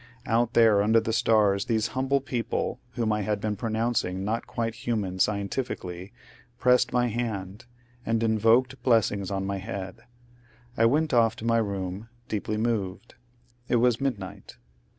Out 0.25 0.53
there 0.55 0.81
under 0.81 0.99
the 0.99 1.13
stars 1.13 1.65
these 1.65 1.89
humble 1.89 2.21
people, 2.21 2.79
whom 2.93 3.11
I 3.13 3.21
had 3.21 3.39
been 3.39 3.55
pronouncing 3.55 4.25
not 4.25 4.47
quite 4.47 4.73
human 4.73 5.19
scientifically, 5.19 6.11
pressed 6.57 6.91
my 6.91 7.05
hand, 7.05 7.65
and 8.03 8.23
invoked 8.23 8.81
blessings 8.81 9.29
on 9.29 9.45
my 9.45 9.59
head. 9.59 10.05
I 10.75 10.87
went 10.87 11.13
off 11.13 11.35
to 11.35 11.45
my 11.45 11.57
room, 11.59 12.09
deeply 12.27 12.57
moved. 12.57 13.13
It 13.69 13.75
was 13.75 14.01
midnight. 14.01 14.57